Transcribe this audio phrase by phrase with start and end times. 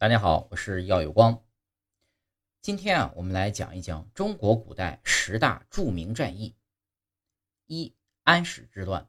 [0.00, 1.44] 大家好，我是耀有光。
[2.62, 6.56] 今天啊，我们来讲一讲中国古代十大著名战役。
[7.66, 9.06] 一、安史之乱，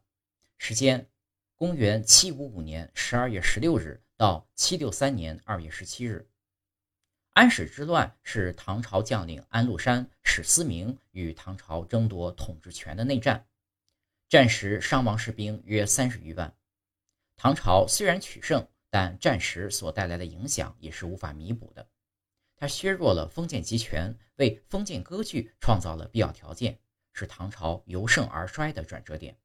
[0.58, 1.10] 时间：
[1.56, 6.30] 公元七五五年十二月十六日到七六三年二月十七日。
[7.32, 13.48] 安史之乱是唐朝将领安禄山、史思明与唐朝争夺统治权的内战，
[14.28, 16.54] 战时伤亡士兵约三十余万。
[17.38, 18.68] 唐朝虽然取胜。
[18.92, 21.88] 但战时所带来的影响也是无法弥补的，
[22.58, 26.78] 它削弱了封建集权，为封建割据创造了必要条件，
[27.14, 29.38] 是唐朝由盛而衰的转折点。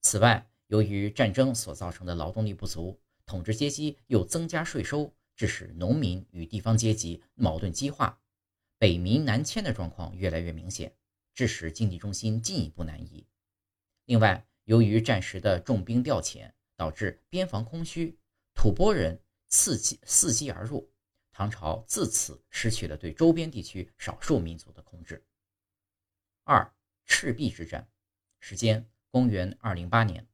[0.00, 8.20] 此外，由于战争所造成的劳动力不足，统治阶级又增加税收，致使农民与地方阶级矛盾激化，
[8.78, 10.92] 北民南迁的状况越来越明显，
[11.34, 13.24] 致使经济中心进一步南移。
[14.06, 18.18] 另外，由于战时的重兵调遣，导致边防空虚。
[18.56, 19.20] 吐蕃人
[19.50, 20.90] 伺机伺机而入，
[21.30, 25.24] 唐朝自此失去了对周边地区少数民族的控制。
[26.42, 27.88] 二赤壁之战，
[28.40, 30.26] 时间公元二零八年。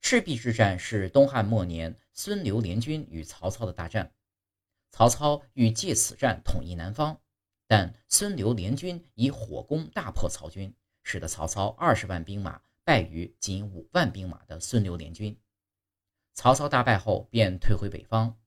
[0.00, 4.12] 赤壁之战是东汉末年孙刘联军与曹操的大战，
[4.90, 7.20] 曹操欲借此战统一南方，
[7.66, 15.38] 但孙刘联军以火攻大破曹军，使得曹操二十万兵马败于仅五万兵马的孙刘联军。
[16.32, 18.38] 曹操大败后，便退回北方，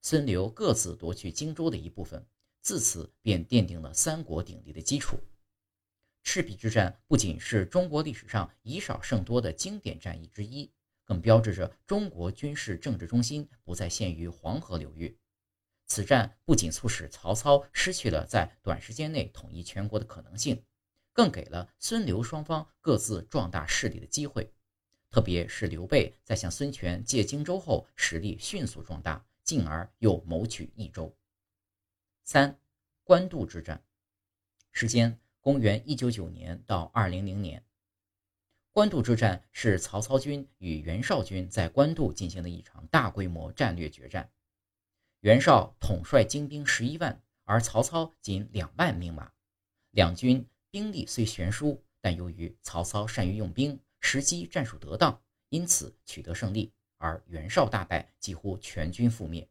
[0.00, 2.26] 孙刘各自夺去荆州的一部分，
[2.60, 5.18] 自此便奠定了三国鼎立的基础。
[6.22, 10.72] 赤壁之战不仅是中国历史上以少胜多的经典战役之一，
[11.04, 15.18] 更标志着中国军事政治中心不再限于黄河流域。
[15.86, 20.64] 此战不仅促使曹操失去了在短时间内统一全国的可能性，
[21.12, 24.54] 更给了孙刘双方各自壮大势力的机会。
[25.12, 31.14] 特别是刘备在向孙权借荆州后，实力迅速壮大，进而又谋取益州。
[32.24, 32.58] 三、
[33.04, 33.84] 官渡之战，
[34.72, 37.62] 时间公元一九九年到二零零年。
[38.70, 44.32] 官渡之战是曹操军与袁绍军在官渡进行的一场大规模战略决战。
[45.20, 49.30] 袁绍统帅精兵十一万，而曹操仅两万兵马，
[49.90, 53.78] 两军兵力虽悬殊，但由于曹操善于用兵。
[54.02, 59.48] 时机战术得当，因此取得胜利，而袁绍大败，几乎全军覆灭。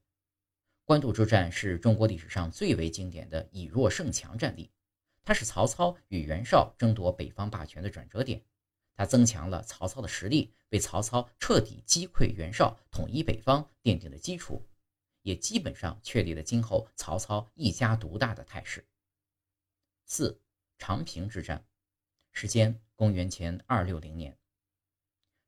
[0.86, 4.70] 官渡之战是中国历史上最为经典的以弱胜强战例，
[5.24, 8.44] 它是曹操与袁绍争夺北方霸权的转折点，
[8.94, 14.68] 它增强了曹操的实力，为曹操彻底击溃袁绍、统一北方奠定了基础，
[15.22, 18.86] 也基本上确立了今后曹操一家独大的态势。
[20.06, 20.42] 四
[20.78, 21.66] 长平之战，
[22.34, 24.38] 时间公元前二六零年。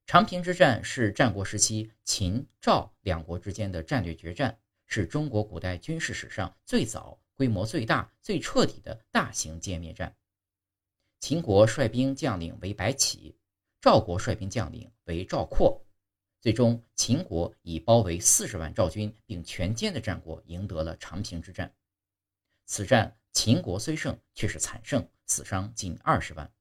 [0.06, 10.16] 长平之战是战国时期秦赵两国之间的战略决战，是中国古代军事史上最早、规模最大、最彻底的大型歼灭战。
[11.20, 13.38] 秦国率兵将领为白起，
[13.80, 15.82] 赵国率兵将领为赵括。
[16.42, 21.74] 最终，秦国以包围四十万赵军并全歼的战果赢得了长平之战。
[22.66, 26.52] 此战，秦国虽胜，却是惨胜，死伤近二十万。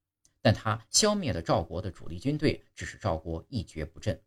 [0.43, 4.21] 但他消灭了赵国的主力军队，致使赵国一蹶不振。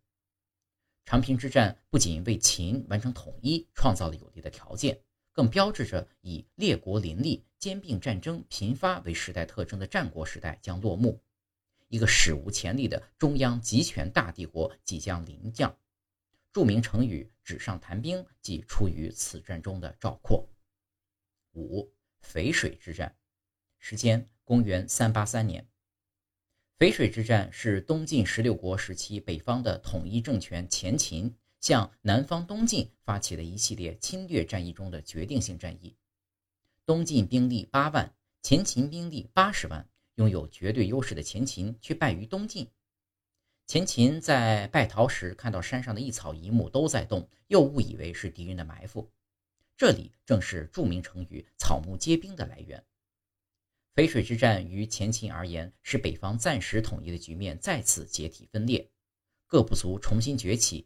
[1.05, 4.99] 长平之战不仅为秦完成统一创造了有利的条件，
[5.33, 11.21] 更标志着以列国林立、兼并战争频发为时代特征的战国时代将落幕，
[11.89, 15.77] 一个史无前例的中央集权大帝国即将临降。
[16.51, 20.49] 著名成语“纸上谈兵”即出于此战中的赵括。
[21.51, 21.93] 五
[22.23, 23.13] 淝水之战，
[23.77, 25.67] 时间公元三八三年。
[26.77, 35.95] 淝水之战是东晋十六国时期北方的统一政权前秦向南方东晋发起的一系列侵略战役中的决定性战役。
[36.85, 42.69] 东晋兵力八万，前秦兵力八十万，拥有绝对优势的前秦却败于东晋。
[43.65, 49.09] 前秦在败逃时看到山上的一草一木都在动，又误以为是敌人的埋伏。
[49.77, 52.83] 这里正是著名成语“草木皆兵”的来源。
[53.95, 58.91] 淝水之战于前秦而言，是北方暂时统一的局面再次解体分裂，
[59.47, 60.85] 各部族重新崛起；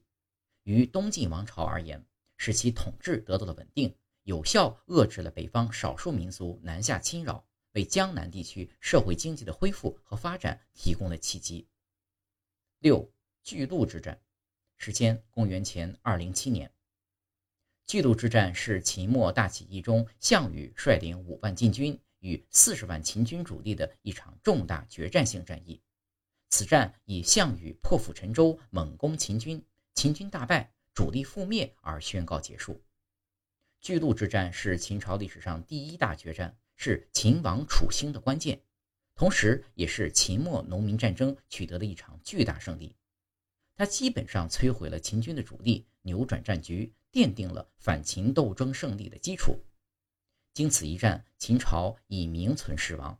[0.61, 2.05] 于东晋王朝而言，
[2.37, 11.67] 使其统治得到了稳定，有效遏制了北方少数民族南下侵扰，为江南地区社会经济的恢复和发展提供了契机。
[12.77, 14.21] 六巨鹿之战，
[14.77, 16.71] 时间公元前二零七年。
[17.87, 21.99] 巨鹿之战是秦末大起义中项羽率领五万禁军。
[22.19, 25.81] 与四十万秦军主力的一场重大决战性战役，
[26.49, 29.63] 此战以项羽破釜沉舟、猛攻秦军，
[29.93, 32.81] 秦军大败、主力覆灭而宣告结束。
[33.81, 38.61] 巨鹿之战是秦朝历史上第一大决战，是秦王楚兴的关键，
[39.15, 42.95] 同时也是秦末农民战争取得的一场巨大胜利。
[43.75, 49.57] 它基本上摧毁了秦军的主力，扭转战局，奠定了反秦斗争胜利的基础。
[50.59, 53.17] 经此一战，秦朝已名存实亡，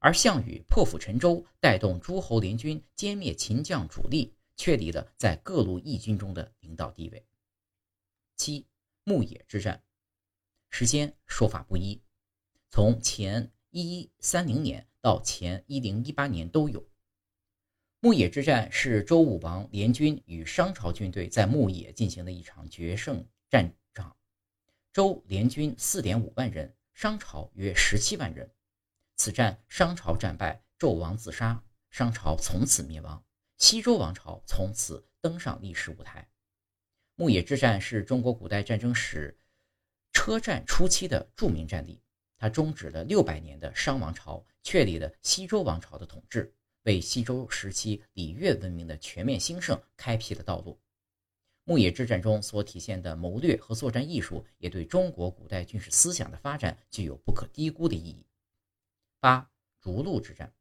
[0.00, 7.24] 而项羽破釜沉舟，带动诸侯联军歼灭秦将主力，确立了在各路义军中的领导地位。
[8.36, 8.66] 七
[9.04, 9.80] 牧野之战。
[10.70, 12.02] 时间说法不一，
[12.68, 16.84] 从前一一三零年到前一零一八年都有。
[18.00, 23.72] 牧野之战是周武王联军与商朝军队在牧野进行的一场决胜战。
[24.92, 28.52] 周联军四点五万人，商朝约十七万人。
[29.16, 33.24] 此战商朝战败，纣王自杀，商朝从此灭亡，
[33.56, 36.28] 西周王朝从此登上历史舞台。
[37.14, 39.34] 牧野之战是中国古代战争史。
[40.12, 41.98] 车战初期的著名战例，
[42.36, 50.78] 它终止了六百年的商王朝，确立了西周王朝的统治，为西周时期礼乐文明的全面兴盛开辟了道路。
[51.64, 58.26] 牧野之战中所体现的谋略和作战艺术，也对中国古代军事思想的发展具有不可低估的意义。
[59.20, 59.50] 八
[59.80, 60.52] 逐鹿之战，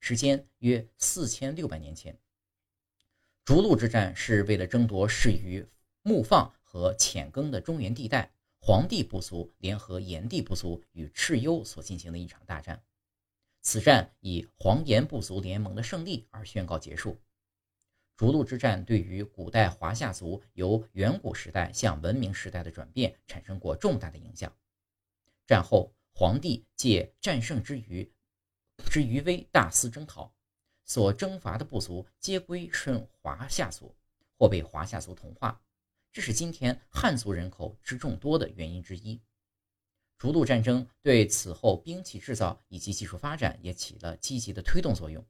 [0.00, 2.18] 时间约四千六百年前。
[3.44, 5.66] 逐鹿之战是为了争夺适于
[6.02, 8.32] 牧放和浅耕的中原地带。
[8.58, 12.82] 黄帝部族联合炎帝部族与蚩尤所进行的一场大战，
[13.62, 17.16] 此战以黄炎部族联盟的胜利而宣告结束。
[18.16, 24.50] 逐鹿之战对于古代华夏族由远古时代向文明时代的转变产生过重大的影响。
[25.46, 28.10] 战后，黄帝借战胜之余
[28.90, 30.34] 之余威大肆征讨，
[30.84, 33.94] 所征伐的部族皆归顺华夏族，
[34.38, 35.60] 或被华夏族同化。
[36.10, 39.20] 这是今天汉族人口之众多的原因之一。
[40.16, 45.22] 逐鹿战争对此后兵器制造以及技术发展也起了积极的推动作用，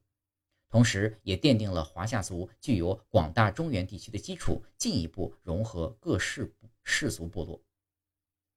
[0.69, 6.53] 同时也奠定了华夏族具有广大中原地区的基础，进一步融合各氏
[6.83, 7.63] 氏族部落。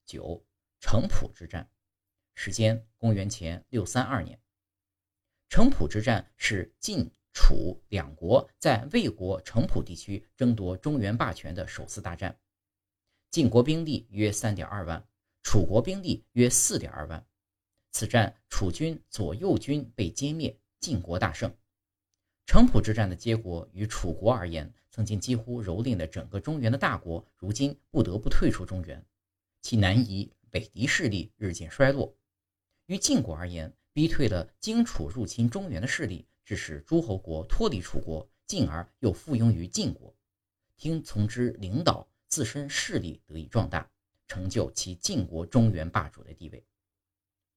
[0.06, 0.44] 九
[0.80, 1.70] 城濮之战，
[2.34, 4.40] 时间公元前六三二年。
[5.48, 7.10] 城濮之战是晋。
[7.32, 12.36] 楚两国在魏国城濮地区争夺中原霸权的首次大战，
[13.30, 15.08] 晋国兵力约三点二万，
[15.44, 17.24] 楚国兵力约四点二万。
[17.92, 21.56] 此战楚军左右军被歼灭，晋国大胜。
[22.50, 29.06] 城濮之战的结果，于楚国而言，曾经几乎蹂躏了整个中原的大国，如今不得不退出中原，
[29.62, 32.12] 其南夷、北狄势力日渐衰落；
[32.86, 36.26] 于晋国而言，逼退了荆楚入侵中原的势力。
[36.44, 40.12] 致使诸侯国脱离楚国，进而又附庸于晋国，
[40.76, 43.88] 听从之领导，自身势力得以壮大，
[44.26, 46.66] 成就其晋国中原霸主的地位。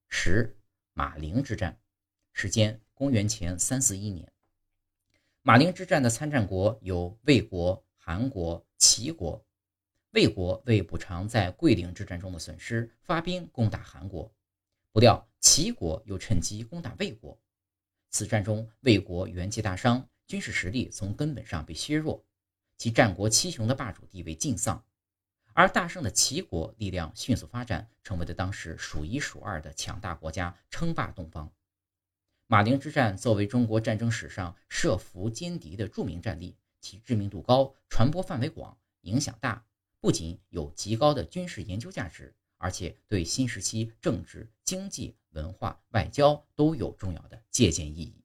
[0.08, 0.56] 十
[0.92, 1.80] 马陵之战，
[2.32, 4.30] 时间公元前三四一年。
[5.46, 9.44] 马陵之战的参战国有魏国、韩国、齐国。
[10.12, 14.32] 魏国为补偿在桂陵之战中的损失，发兵攻打韩国，
[14.90, 17.38] 不料齐国又趁机攻打魏国。
[18.08, 22.24] 此战中，魏国元气大伤，军事实力从根本上被削弱，
[22.78, 24.82] 其战国七雄的霸主地位尽丧。
[25.52, 31.52] 而大胜的齐国力量迅速发展，成为了当时数一数二的强大国家，称霸东方。
[32.46, 39.64] 马陵之战作为中国战争史上设伏歼敌的著名战例，其知名度高、传播范围广、影响大，
[40.00, 42.34] 不仅有极高的军事研究价值。
[42.56, 48.23] 而且对新时期政治、经济、文化、外交都有重要的借鉴意义。